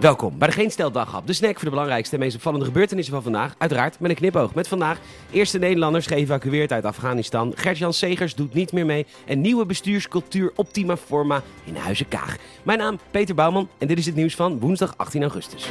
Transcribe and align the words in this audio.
Welkom 0.00 0.38
bij 0.38 0.48
de 0.48 0.54
Geen 0.54 0.70
Stel 0.70 0.92
de 0.92 1.32
snack 1.32 1.54
voor 1.54 1.64
de 1.64 1.70
belangrijkste 1.70 2.14
en 2.14 2.20
meest 2.20 2.34
opvallende 2.34 2.64
gebeurtenissen 2.64 3.14
van 3.14 3.22
vandaag. 3.22 3.54
Uiteraard 3.58 4.00
met 4.00 4.10
een 4.10 4.16
knipoog. 4.16 4.54
Met 4.54 4.68
vandaag 4.68 4.98
eerste 5.30 5.58
Nederlanders 5.58 6.06
geëvacueerd 6.06 6.72
uit 6.72 6.84
Afghanistan. 6.84 7.52
Gert-Jan 7.56 7.92
Segers 7.92 8.34
doet 8.34 8.54
niet 8.54 8.72
meer 8.72 8.86
mee. 8.86 9.06
En 9.26 9.40
nieuwe 9.40 9.66
bestuurscultuur 9.66 10.52
Optima 10.54 10.96
Forma 10.96 11.42
in 11.64 11.76
Huizen 11.76 12.08
Kaag. 12.08 12.36
Mijn 12.62 12.78
naam 12.78 12.98
Peter 13.10 13.34
Bouwman 13.34 13.68
en 13.78 13.86
dit 13.86 13.98
is 13.98 14.06
het 14.06 14.14
nieuws 14.14 14.34
van 14.34 14.58
woensdag 14.58 14.94
18 14.96 15.22
augustus. 15.22 15.68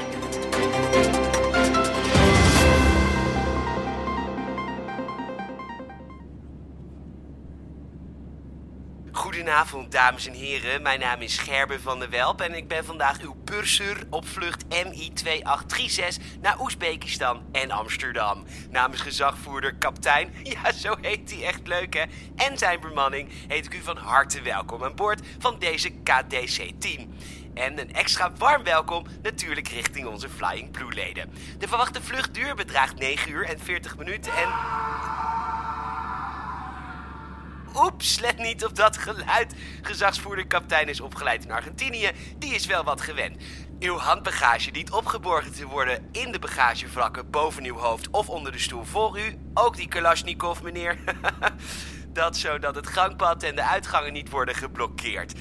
Goedenavond, 9.40 9.92
dames 9.92 10.28
en 10.28 10.34
heren. 10.34 10.82
Mijn 10.82 11.00
naam 11.00 11.22
is 11.22 11.38
Gerben 11.38 11.82
van 11.82 12.00
der 12.00 12.10
Welp 12.10 12.42
en 12.42 12.54
ik 12.54 12.68
ben 12.68 12.86
vandaag 12.86 13.20
uw 13.20 13.34
purser 13.44 13.98
op 14.10 14.28
vlucht 14.28 14.64
MI2836 14.64 16.40
naar 16.42 16.60
Oezbekistan 16.62 17.46
en 17.52 17.72
Amsterdam. 17.72 18.46
Namens 18.70 19.02
gezagvoerder 19.02 19.76
kaptein, 19.76 20.34
ja 20.64 20.72
zo 20.72 20.96
heet 21.02 21.32
hij 21.32 21.44
echt 21.44 21.68
leuk 21.68 21.94
hè, 21.94 22.04
en 22.36 22.58
zijn 22.58 22.80
bemanning 22.80 23.30
heet 23.48 23.66
ik 23.66 23.74
u 23.74 23.82
van 23.82 23.98
harte 23.98 24.42
welkom 24.42 24.84
aan 24.84 24.96
boord 24.96 25.22
van 25.40 25.60
deze 25.60 25.90
KDC-10. 25.90 27.08
En 27.54 27.80
een 27.80 27.94
extra 27.94 28.32
warm 28.38 28.64
welkom 28.64 29.06
natuurlijk 29.22 29.68
richting 29.68 30.08
onze 30.08 30.30
Flying 30.30 30.72
Blue 30.72 30.94
leden. 30.94 31.34
De 31.58 31.68
verwachte 31.68 32.02
vluchtduur 32.02 32.56
bedraagt 32.56 32.98
9 32.98 33.32
uur 33.32 33.46
en 33.46 33.60
40 33.60 33.98
minuten 33.98 34.34
en... 34.34 34.50
Oeps, 37.76 38.20
let 38.20 38.38
niet 38.38 38.66
op 38.66 38.76
dat 38.76 38.98
geluid. 38.98 39.56
Gezagsvoerder 39.82 40.48
kapitein 40.48 40.88
is 40.88 41.02
opgeleid 41.02 41.44
in 41.44 41.52
Argentinië. 41.52 42.12
Die 42.38 42.54
is 42.54 42.66
wel 42.66 42.84
wat 42.84 43.02
gewend. 43.02 43.38
Uw 43.80 43.98
handbagage 43.98 44.72
dient 44.72 44.92
opgeborgen 44.92 45.54
te 45.54 45.66
worden 45.66 46.10
in 46.12 46.32
de 46.32 46.40
bagagevrakken 46.40 47.30
boven 47.30 47.64
uw 47.64 47.78
hoofd 47.78 48.10
of 48.10 48.30
onder 48.30 48.52
de 48.52 48.60
stoel 48.60 48.84
voor 48.84 49.20
u. 49.20 49.38
Ook 49.54 49.76
die 49.76 49.88
Kalashnikov, 49.88 50.62
meneer. 50.62 50.98
dat 52.14 52.38
zodat 52.38 52.76
het 52.76 52.88
gangpad 52.88 53.44
en 53.44 53.56
de 53.56 53.64
uitgangen 53.64 54.14
niet 54.14 54.30
worden 54.30 54.56
geblokkeerd. 54.56 55.34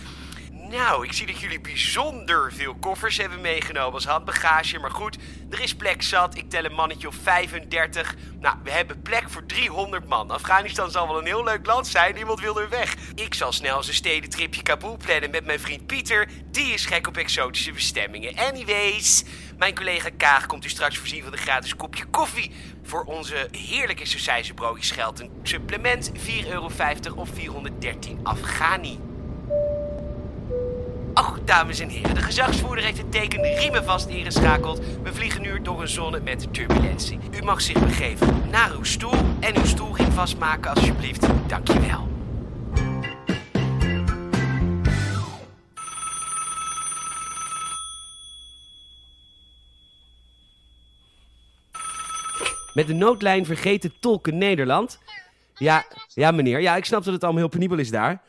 Nou, 0.70 1.04
ik 1.04 1.12
zie 1.12 1.26
dat 1.26 1.40
jullie 1.40 1.60
bijzonder 1.60 2.52
veel 2.52 2.74
koffers 2.74 3.16
hebben 3.16 3.40
meegenomen 3.40 3.92
als 3.92 4.06
handbagage. 4.06 4.78
Maar 4.78 4.90
goed, 4.90 5.16
er 5.50 5.60
is 5.60 5.74
plek 5.74 6.02
zat. 6.02 6.36
Ik 6.36 6.50
tel 6.50 6.64
een 6.64 6.74
mannetje 6.74 7.08
of 7.08 7.14
35. 7.22 8.14
Nou, 8.40 8.56
we 8.62 8.70
hebben 8.70 9.02
plek 9.02 9.30
voor 9.30 9.46
300 9.46 10.08
man. 10.08 10.30
Afghanistan 10.30 10.90
zal 10.90 11.06
wel 11.06 11.18
een 11.18 11.26
heel 11.26 11.44
leuk 11.44 11.66
land 11.66 11.86
zijn. 11.86 12.14
Niemand 12.14 12.40
wil 12.40 12.60
er 12.60 12.68
weg. 12.68 12.94
Ik 13.14 13.34
zal 13.34 13.52
snel 13.52 13.76
eens 13.76 13.88
een 13.88 13.94
stedentripje 13.94 14.62
Kabul 14.62 14.96
plannen 14.96 15.30
met 15.30 15.44
mijn 15.44 15.60
vriend 15.60 15.86
Pieter. 15.86 16.28
Die 16.50 16.72
is 16.72 16.86
gek 16.86 17.06
op 17.06 17.16
exotische 17.16 17.72
bestemmingen. 17.72 18.36
Anyways, 18.36 19.24
mijn 19.58 19.74
collega 19.74 20.08
Kaag 20.16 20.46
komt 20.46 20.64
u 20.64 20.68
straks 20.68 20.98
voorzien 20.98 21.22
van 21.22 21.32
een 21.32 21.38
gratis 21.38 21.76
kopje 21.76 22.04
koffie. 22.04 22.52
Voor 22.82 23.04
onze 23.04 23.48
heerlijke 23.50 24.06
sausijzenbroodjes 24.06 24.90
geldt 24.90 25.20
een 25.20 25.30
supplement 25.42 26.12
4,50 26.12 26.48
euro 26.48 26.70
of 27.14 27.28
413 27.34 28.20
Afghani. 28.22 29.07
Dames 31.44 31.80
en 31.80 31.88
heren, 31.88 32.14
de 32.14 32.22
gezagsvoerder 32.22 32.84
heeft 32.84 32.98
het 32.98 33.12
teken 33.12 33.42
riemen 33.42 33.84
vast 33.84 34.08
ingeschakeld. 34.08 34.80
We 35.02 35.14
vliegen 35.14 35.42
nu 35.42 35.62
door 35.62 35.80
een 35.80 35.88
zone 35.88 36.20
met 36.20 36.54
turbulentie. 36.54 37.18
U 37.40 37.42
mag 37.42 37.60
zich 37.60 37.80
begeven 37.80 38.50
naar 38.50 38.72
uw 38.72 38.84
stoel 38.84 39.14
en 39.40 39.56
uw 39.56 39.64
stoelriem 39.64 40.12
vastmaken 40.12 40.74
alsjeblieft. 40.74 41.26
Dankjewel. 41.46 42.08
Met 52.74 52.86
de 52.86 52.94
noodlijn 52.94 53.46
vergeten 53.46 53.92
tolken 54.00 54.38
Nederland. 54.38 54.98
Ja, 55.54 55.84
ja 56.14 56.30
meneer. 56.30 56.60
Ja, 56.60 56.76
ik 56.76 56.84
snap 56.84 57.04
dat 57.04 57.14
het 57.14 57.24
allemaal 57.24 57.40
heel 57.40 57.50
penibel 57.50 57.78
is 57.78 57.90
daar. 57.90 58.22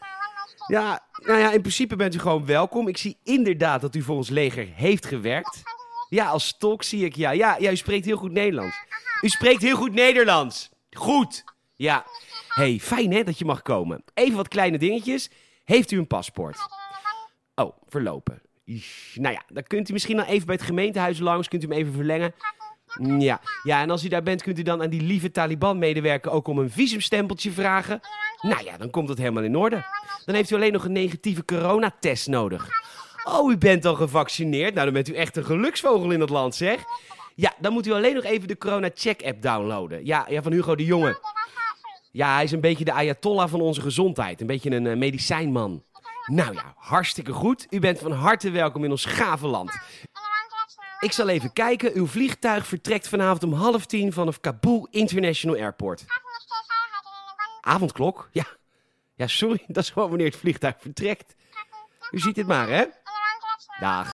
Ja, 0.70 1.08
nou 1.26 1.40
ja, 1.40 1.52
in 1.52 1.62
principe 1.62 1.96
bent 1.96 2.16
u 2.16 2.20
gewoon 2.20 2.46
welkom. 2.46 2.88
Ik 2.88 2.98
zie 2.98 3.18
inderdaad 3.24 3.82
dat 3.82 3.96
u 3.96 4.02
voor 4.02 4.16
ons 4.16 4.30
leger 4.30 4.68
heeft 4.74 5.06
gewerkt. 5.06 5.62
Ja, 6.10 6.28
als 6.28 6.58
tolk 6.58 6.84
zie 6.84 7.06
ik, 7.06 7.16
ja. 7.16 7.32
Ja, 7.32 7.56
ja 7.60 7.72
u 7.72 7.76
spreekt 7.76 8.06
heel 8.06 8.18
goed 8.18 8.32
Nederlands. 8.32 8.76
U 9.22 9.30
spreekt 9.30 9.62
heel 9.62 9.76
goed 9.76 9.94
Nederlands. 9.94 10.70
Goed. 10.92 11.44
Ja. 11.76 12.06
hey, 12.48 12.80
fijn 12.82 13.14
hè 13.14 13.24
dat 13.24 13.40
je 13.40 13.46
mag 13.46 13.62
komen. 13.62 14.04
Even 14.14 14.36
wat 14.36 14.48
kleine 14.48 14.78
dingetjes. 14.78 15.30
Heeft 15.64 15.92
u 15.92 15.98
een 15.98 16.08
paspoort? 16.08 16.58
Oh, 17.56 17.78
verlopen. 17.88 18.42
Nou 19.14 19.34
ja, 19.34 19.44
dan 19.48 19.64
kunt 19.64 19.90
u 19.90 19.94
misschien 19.94 20.18
dan 20.18 20.26
even 20.26 20.46
bij 20.46 20.56
het 20.56 20.66
gemeentehuis 20.66 21.20
langs. 21.20 21.48
Kunt 21.48 21.64
u 21.64 21.68
hem 21.68 21.78
even 21.78 21.94
verlengen. 21.94 22.34
Ja. 23.18 23.42
ja, 23.64 23.82
en 23.82 23.90
als 23.90 24.04
u 24.04 24.08
daar 24.08 24.24
bent, 24.24 24.42
kunt 24.42 24.60
u 24.60 24.62
dan 24.62 24.82
aan 24.82 24.90
die 24.90 25.02
lieve 25.02 25.32
Taliban-medewerker 25.32 26.32
ook 26.32 26.48
om 26.48 26.58
een 26.58 26.70
visumstempeltje 26.70 27.52
vragen. 27.52 28.00
Nou 28.42 28.64
ja, 28.64 28.78
dan 28.78 28.90
komt 28.90 29.10
het 29.10 29.18
helemaal 29.18 29.44
in 29.44 29.56
orde. 29.56 29.86
Dan 30.26 30.36
heeft 30.36 30.50
u 30.50 30.56
alleen 30.56 30.74
nog 30.74 30.86
een 30.86 30.92
negatieve 30.92 31.46
coronatest 31.46 32.28
nodig. 32.28 32.70
Oh, 33.24 33.52
u 33.52 33.58
bent 33.58 33.86
al 33.86 33.96
gevaccineerd? 33.96 34.74
Nou, 34.74 34.86
dan 34.86 34.94
bent 34.94 35.10
u 35.10 35.14
echt 35.14 35.38
een 35.38 35.46
geluksvogel 35.46 36.12
in 36.12 36.20
het 36.20 36.30
land, 36.30 36.56
zeg. 36.56 36.84
Ja, 37.36 37.54
dan 37.60 37.74
moet 37.74 37.88
u 37.88 37.92
alleen 37.92 38.16
nog 38.16 38.24
even 38.24 38.48
de 38.48 38.58
Corona 38.58 38.90
Check 38.94 39.24
app 39.24 39.42
downloaden. 39.42 40.06
Ja, 40.06 40.26
ja 40.30 40.42
van 40.42 40.52
Hugo 40.52 40.76
de 40.76 40.86
Jonge. 40.86 41.20
Ja, 42.12 42.34
hij 42.34 42.44
is 42.44 42.52
een 42.52 42.62
beetje 42.62 42.86
de 42.86 42.94
Ayatollah 42.94 43.50
van 43.50 43.62
onze 43.62 43.82
gezondheid. 43.82 44.42
Een 44.42 44.48
beetje 44.48 44.72
een 44.72 44.86
uh, 44.86 44.98
medicijnman. 44.98 45.84
Nou 46.26 46.54
ja, 46.54 46.74
hartstikke 46.76 47.34
goed. 47.34 47.68
U 47.70 47.80
bent 47.80 48.00
van 48.00 48.12
harte 48.12 48.50
welkom 48.50 48.84
in 48.84 48.92
ons 48.92 49.06
gave 49.06 49.48
land. 49.48 49.72
Ik 51.00 51.12
zal 51.12 51.28
even 51.28 51.54
kijken. 51.54 51.92
Uw 51.94 52.08
vliegtuig 52.08 52.68
vertrekt 52.68 53.08
vanavond 53.08 53.44
om 53.44 53.54
half 53.54 53.86
tien 53.86 54.14
vanaf 54.14 54.40
Kabul 54.40 54.88
International 54.92 55.58
Airport. 55.58 56.06
Avondklok? 57.70 58.30
Ja. 58.32 58.48
Ja, 59.16 59.28
sorry. 59.28 59.64
Dat 59.68 59.84
is 59.84 59.90
gewoon 59.90 60.10
wanneer 60.10 60.28
het 60.28 60.36
vliegtuig 60.36 60.76
vertrekt. 60.80 61.36
U 62.12 62.20
ziet 62.20 62.36
het 62.36 62.48
maar, 62.48 62.68
hè? 62.70 62.86
Dag. 63.80 64.10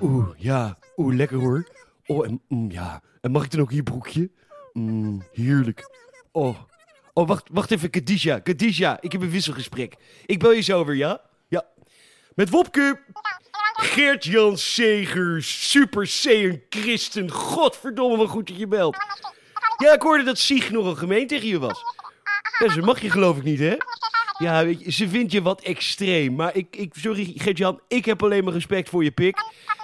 Oeh, 0.00 0.28
ja. 0.36 0.78
Oeh, 0.96 1.16
lekker 1.16 1.38
hoor. 1.38 1.68
Oh, 2.06 2.26
en 2.26 2.42
mm, 2.48 2.70
ja. 2.70 3.02
En 3.20 3.30
mag 3.30 3.44
ik 3.44 3.50
dan 3.50 3.60
ook 3.60 3.70
hier 3.70 3.82
broekje? 3.82 4.30
Mm, 4.72 5.22
heerlijk. 5.32 5.90
Oh. 6.32 6.58
Oh, 7.12 7.28
wacht, 7.28 7.48
wacht 7.52 7.70
even, 7.70 7.90
Khadija. 7.90 8.38
Khadija, 8.38 8.98
ik 9.00 9.12
heb 9.12 9.20
een 9.20 9.30
wisselgesprek. 9.30 9.96
Ik 10.26 10.38
bel 10.38 10.52
je 10.52 10.60
zo 10.60 10.84
weer, 10.84 10.96
ja? 10.96 11.20
Ja. 11.48 11.64
Met 12.34 12.50
Wopke. 12.50 13.00
Geert-Jan 13.72 14.58
Segers, 14.58 15.70
Super 15.70 16.06
C 16.06 16.56
Christen. 16.68 17.30
Godverdomme, 17.30 18.16
wat 18.16 18.28
goed 18.28 18.48
dat 18.48 18.58
je 18.58 18.66
belt. 18.66 18.96
Ja, 19.76 19.92
ik 19.92 20.02
hoorde 20.02 20.24
dat 20.24 20.50
nog 20.70 20.86
een 20.86 20.96
gemeen 20.96 21.26
tegen 21.26 21.48
je 21.48 21.58
was. 21.58 21.82
Ja, 22.58 22.72
ze 22.72 22.80
mag 22.80 23.00
je 23.00 23.10
geloof 23.10 23.36
ik 23.36 23.42
niet, 23.42 23.58
hè? 23.58 23.76
Ja, 24.38 24.64
weet 24.64 24.84
je, 24.84 24.92
ze 24.92 25.08
vindt 25.08 25.32
je 25.32 25.42
wat 25.42 25.60
extreem. 25.60 26.34
Maar 26.34 26.56
ik, 26.56 26.76
ik 26.76 26.92
sorry 26.96 27.32
Geert-Jan, 27.36 27.80
ik 27.88 28.04
heb 28.04 28.22
alleen 28.22 28.44
maar 28.44 28.52
respect 28.52 28.88
voor 28.88 29.04
je 29.04 29.10
pik. 29.10 29.36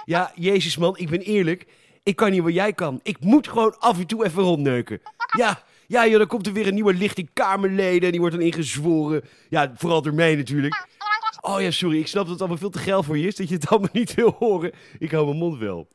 Ja, 0.05 0.31
jezus 0.35 0.77
man, 0.77 0.97
ik 0.97 1.09
ben 1.09 1.21
eerlijk. 1.21 1.65
Ik 2.03 2.15
kan 2.15 2.31
niet 2.31 2.41
wat 2.41 2.53
jij 2.53 2.73
kan. 2.73 2.99
Ik 3.03 3.19
moet 3.19 3.47
gewoon 3.47 3.75
af 3.79 3.99
en 3.99 4.07
toe 4.07 4.25
even 4.25 4.43
rondneuken. 4.43 5.01
Ja, 5.37 5.63
ja 5.87 6.07
joh, 6.07 6.17
dan 6.17 6.27
komt 6.27 6.47
er 6.47 6.53
weer 6.53 6.67
een 6.67 6.73
nieuwe 6.73 6.93
lichting 6.93 7.29
Kamerleden 7.33 8.03
en 8.03 8.11
die 8.11 8.19
wordt 8.19 8.35
dan 8.35 8.45
ingezworen. 8.45 9.23
Ja, 9.49 9.73
vooral 9.75 10.01
door 10.01 10.13
mij 10.13 10.35
natuurlijk. 10.35 10.87
Oh 11.41 11.61
ja, 11.61 11.71
sorry, 11.71 11.99
ik 11.99 12.07
snap 12.07 12.23
dat 12.23 12.31
het 12.31 12.39
allemaal 12.39 12.57
veel 12.57 12.69
te 12.69 12.79
geil 12.79 13.03
voor 13.03 13.17
je 13.17 13.27
is, 13.27 13.35
dat 13.35 13.49
je 13.49 13.55
het 13.55 13.67
allemaal 13.67 13.89
niet 13.93 14.13
wil 14.13 14.35
horen. 14.39 14.71
Ik 14.99 15.11
hou 15.11 15.25
mijn 15.25 15.37
mond 15.37 15.57
wel. 15.57 15.87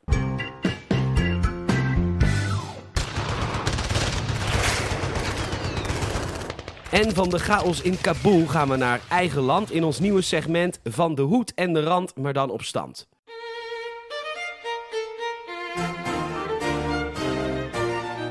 En 6.91 7.15
van 7.15 7.29
de 7.29 7.39
chaos 7.39 7.81
in 7.81 8.01
Kabul 8.01 8.47
gaan 8.47 8.69
we 8.69 8.75
naar 8.75 9.01
eigen 9.09 9.41
land 9.41 9.71
in 9.71 9.83
ons 9.83 9.99
nieuwe 9.99 10.21
segment 10.21 10.79
van 10.83 11.15
de 11.15 11.21
hoed 11.21 11.53
en 11.53 11.73
de 11.73 11.83
rand, 11.83 12.15
maar 12.15 12.33
dan 12.33 12.49
op 12.49 12.61
stand. 12.61 13.07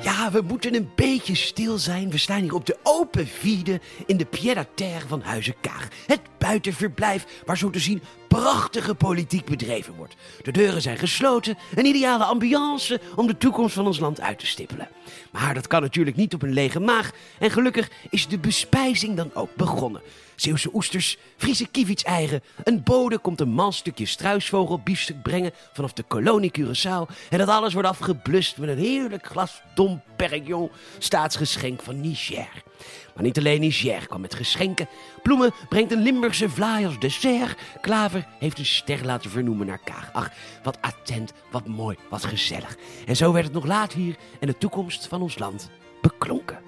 Ja, 0.03 0.31
we 0.33 0.41
moeten 0.47 0.75
een 0.75 0.91
beetje 0.95 1.35
stil 1.35 1.79
zijn. 1.79 2.11
We 2.11 2.19
staan 2.19 2.41
hier 2.41 2.55
op 2.55 2.67
de 2.67 2.77
open 2.83 3.27
vide 3.27 3.81
in 4.07 4.17
de 4.17 4.25
Pied-à-Terre 4.25 5.09
van 5.09 5.21
Huizen 5.21 5.55
Kaag. 5.61 5.89
Het 6.07 6.21
buitenverblijf 6.39 7.43
waar 7.47 7.59
zo 7.59 7.71
te 7.71 7.79
zien 7.79 8.03
prachtige 8.41 8.95
politiek 8.95 9.45
bedreven 9.45 9.95
wordt. 9.95 10.17
De 10.43 10.53
deuren 10.53 10.83
zijn 10.83 10.99
gesloten, 10.99 11.59
een 11.75 11.87
ideale 11.87 12.25
ambiance 12.25 13.01
om 13.17 13.27
de 13.27 13.37
toekomst 13.37 13.75
van 13.75 13.87
ons 13.87 13.99
land 13.99 14.21
uit 14.21 14.39
te 14.39 14.47
stippelen. 14.47 14.89
Maar 15.31 15.55
dat 15.55 15.67
kan 15.67 15.83
natuurlijk 15.83 16.17
niet 16.17 16.35
op 16.35 16.43
een 16.43 16.53
lege 16.53 16.81
maag. 16.81 17.11
En 17.39 17.51
gelukkig 17.51 17.91
is 18.11 18.29
de 18.29 18.39
bespijzing 18.39 19.17
dan 19.17 19.31
ook 19.35 19.55
begonnen. 19.57 20.03
Zeeuwse 20.37 20.71
oesters, 20.75 21.17
Friese 21.37 21.67
kievitseieren. 21.67 22.43
Een 22.65 22.83
bode 22.83 23.19
komt 23.19 23.41
een 23.41 23.49
mal 23.49 23.73
stukje 23.73 24.07
struisvogelbiefstuk 24.07 25.23
brengen 25.23 25.53
vanaf 25.73 25.93
de 25.93 26.03
kolonie 26.03 26.53
Curaçao. 26.59 27.15
En 27.31 27.39
dat 27.39 27.49
alles 27.49 27.73
wordt 27.73 27.89
afgeblust 27.89 28.59
met 28.59 28.69
een 28.69 28.79
heerlijk 28.79 29.27
glas 29.27 29.63
Dom 29.75 30.03
Perignon, 30.17 30.71
staatsgeschenk 30.99 31.83
van 31.83 32.01
Niger. 32.01 32.67
Maar 33.15 33.25
niet 33.25 33.39
alleen 33.39 33.61
Niger 33.61 34.07
kwam 34.07 34.21
met 34.21 34.35
geschenken. 34.35 34.89
Bloemen 35.23 35.53
brengt 35.69 35.93
een 35.93 36.03
Limburgse 36.03 36.49
vlaai 36.51 36.87
als 36.87 36.99
dessert. 36.99 37.59
Klaver 37.81 38.27
heeft 38.39 38.59
een 38.59 38.67
ster 38.67 39.05
laten 39.05 39.31
vernoemen 39.31 39.67
naar 39.67 39.81
Kaag. 39.85 40.11
Ach, 40.13 40.31
wat 40.63 40.79
attent, 40.81 41.33
wat 41.51 41.67
mooi, 41.67 41.97
wat 42.11 42.25
gezellig. 42.25 42.77
En 43.07 43.17
zo 43.17 43.33
werd 43.33 43.45
het 43.45 43.55
nog 43.55 43.65
laat 43.67 43.93
hier 43.93 44.17
en 44.41 44.47
de 44.47 44.59
toekomst 44.59 45.07
van 45.07 45.23
ons 45.23 45.39
land 45.39 45.71
beklonken. 46.01 46.68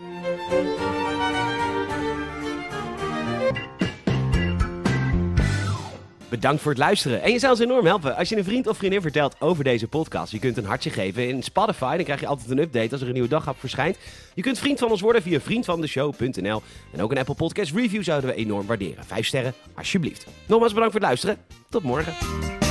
Bedankt 6.30 6.62
voor 6.62 6.70
het 6.70 6.80
luisteren. 6.80 7.22
En 7.22 7.32
je 7.32 7.38
zou 7.38 7.52
ons 7.52 7.60
enorm 7.60 7.86
helpen 7.86 8.16
als 8.16 8.28
je 8.28 8.36
een 8.36 8.44
vriend 8.44 8.66
of 8.66 8.76
vriendin 8.76 9.00
vertelt 9.00 9.36
over 9.38 9.64
deze 9.64 9.88
podcast. 9.88 10.32
Je 10.32 10.38
kunt 10.38 10.56
een 10.56 10.64
hartje 10.64 10.90
geven 10.90 11.28
in 11.28 11.42
Spotify. 11.42 11.96
Dan 11.96 12.04
krijg 12.04 12.20
je 12.20 12.26
altijd 12.26 12.50
een 12.50 12.58
update 12.58 12.92
als 12.92 13.00
er 13.00 13.06
een 13.06 13.12
nieuwe 13.12 13.28
daghap 13.28 13.58
verschijnt. 13.58 13.96
Je 14.34 14.42
kunt 14.42 14.58
vriend 14.58 14.78
van 14.78 14.90
ons 14.90 15.00
worden 15.00 15.22
via 15.22 15.40
vriendvandeshow.nl. 15.40 16.62
En 16.92 17.02
ook 17.02 17.10
een 17.10 17.18
Apple 17.18 17.34
Podcast 17.34 17.72
review 17.74 18.02
zouden 18.02 18.30
we 18.30 18.36
enorm 18.36 18.66
waarderen. 18.66 19.04
Vijf 19.04 19.26
sterren, 19.26 19.54
alsjeblieft. 19.74 20.26
Nogmaals 20.46 20.72
bedankt 20.72 20.92
voor 20.92 21.00
het 21.00 21.10
luisteren. 21.10 21.36
Tot 21.68 21.82
morgen. 21.82 22.69